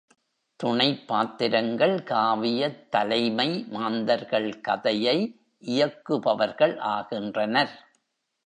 துணைப் 0.59 1.07
பாத்திரங்கள் 1.07 2.03
காவியத் 2.03 2.89
தலைமை 2.89 3.65
மாந்தர்கள் 3.69 4.59
கதையை 4.59 5.17
இயக்கு 5.57 6.19
பவர்கள் 6.19 6.77
ஆகின்றனர். 6.79 7.73